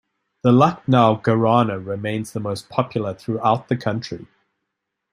[0.41, 4.25] The Lucknow gharana remains the most popular throughout the country.